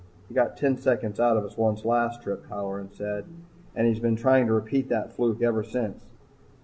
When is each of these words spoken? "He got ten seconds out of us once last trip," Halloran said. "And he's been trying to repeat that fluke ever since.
"He 0.29 0.33
got 0.33 0.57
ten 0.57 0.77
seconds 0.77 1.19
out 1.19 1.37
of 1.37 1.45
us 1.45 1.59
once 1.59 1.85
last 1.85 2.23
trip," 2.23 2.47
Halloran 2.49 2.89
said. 2.91 3.25
"And 3.75 3.85
he's 3.85 3.99
been 3.99 4.15
trying 4.15 4.47
to 4.47 4.53
repeat 4.53 4.89
that 4.89 5.13
fluke 5.13 5.43
ever 5.43 5.63
since. 5.63 6.01